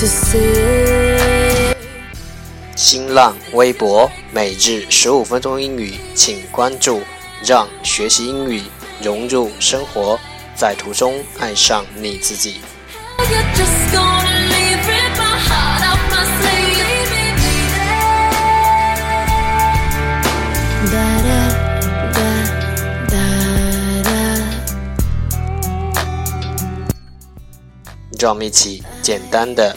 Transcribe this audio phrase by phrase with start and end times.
[0.00, 1.74] to see
[2.74, 7.02] 新浪微博每日十五分钟英语，请关注，
[7.44, 8.62] 让学习英语
[9.02, 10.18] 融入生活，
[10.54, 12.60] 在途中爱上你自己。
[28.18, 29.76] 让我们一起简单的。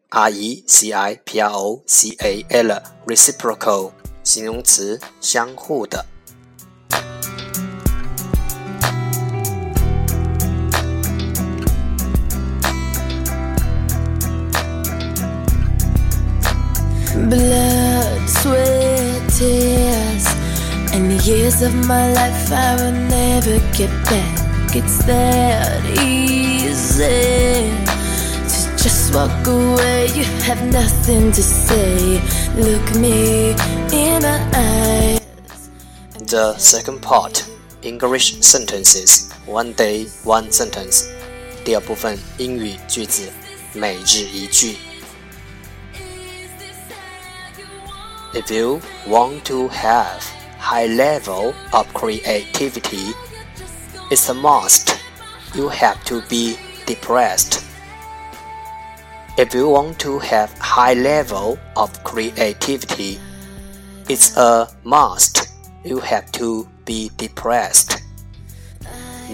[0.09, 3.91] r e c i p r o c a l, reciprocal，
[4.23, 6.03] 形容词，相互的。
[17.28, 20.26] Blood, sweat, tears,
[20.92, 24.74] and the years of my life I will never get back.
[24.74, 27.70] It's that easy
[28.44, 30.08] to just walk away.
[30.14, 32.20] You have nothing to say.
[32.56, 33.54] Look me
[33.92, 35.20] in my eyes.
[36.28, 37.46] The second part,
[37.82, 41.06] English sentences, one day one sentence。
[41.64, 43.22] 第二部分英语句子，
[43.72, 44.76] 每日一句。
[48.34, 50.22] If you want to have
[50.58, 53.14] high level of creativity,
[54.10, 54.96] it's a must.
[55.54, 57.62] You have to be depressed.
[59.38, 63.18] If you want to have high level of creativity,
[64.08, 65.48] it's a must.
[65.84, 67.98] You have to be depressed.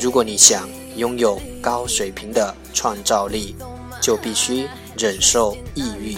[0.01, 3.57] 如果你想拥有高水平的创造力，
[4.01, 6.17] 就必须忍受抑郁。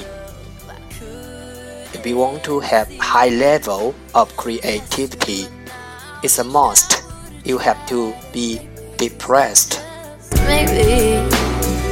[2.05, 5.47] You want to have high level of creativity,
[6.23, 7.03] it's a must.
[7.43, 8.67] You have to be
[8.97, 9.81] depressed.
[10.47, 11.17] Maybe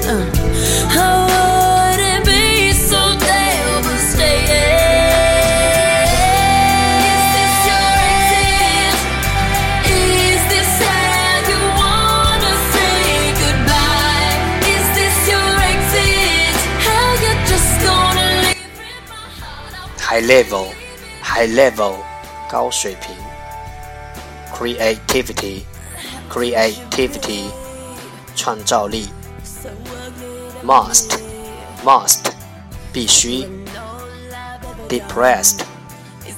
[0.07, 1.46] uh,
[20.16, 20.66] high level,
[21.22, 21.96] high level
[22.50, 23.14] 高水平，
[24.54, 25.64] creativity,
[26.30, 27.50] creativity
[28.34, 29.08] 创造力，
[30.64, 31.19] must,
[31.84, 32.32] must
[32.92, 33.48] 必须，
[34.88, 35.60] depressed,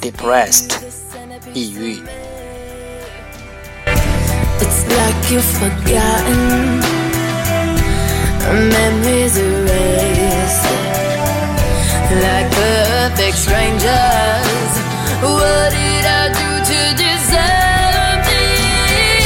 [0.00, 0.76] depressed
[1.52, 2.02] 抑郁。
[4.60, 6.80] It's like you've forgotten
[8.70, 10.66] memories erased
[12.10, 14.72] like perfect strangers.
[15.24, 19.24] What did I do to deserve this?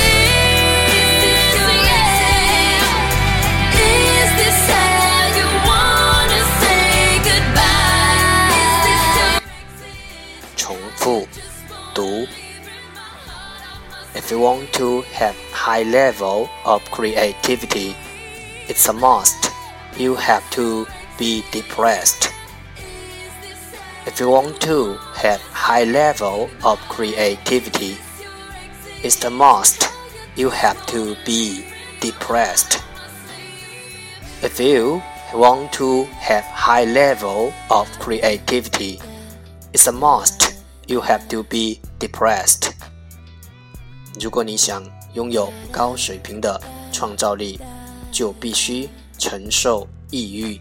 [3.74, 8.62] Is this how you wanna say goodbye?
[10.56, 11.26] 重复
[11.94, 12.28] 读。
[14.14, 17.96] If you want to have high level of creativity,
[18.68, 19.50] it's a must.
[19.96, 20.86] You have to
[21.18, 22.31] be depressed.
[24.12, 27.96] If you want to have high level of creativity,
[29.02, 29.88] it's a must.
[30.34, 31.64] You have to be
[32.00, 32.80] depressed.
[34.40, 35.02] If you
[35.34, 39.00] want to have high level of creativity,
[39.72, 40.54] it's a must.
[40.86, 42.72] You have to be depressed.
[44.20, 44.82] 如果你想
[45.14, 46.60] 拥有高水平的
[46.92, 47.60] 创造力，
[48.10, 48.88] 就必须
[49.18, 50.60] 承受抑郁。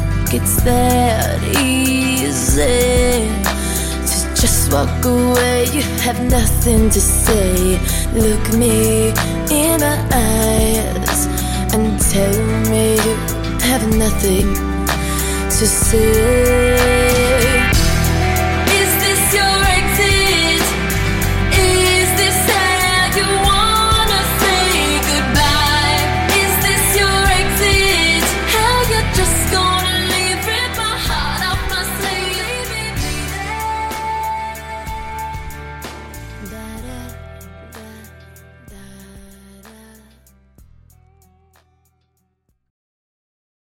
[0.33, 3.27] It's that easy
[4.07, 5.65] to just walk away.
[5.73, 7.77] You have nothing to say.
[8.13, 9.09] Look me
[9.51, 11.25] in my eyes
[11.73, 12.37] and tell
[12.71, 13.15] me you
[13.67, 14.53] have nothing
[15.49, 16.70] to say.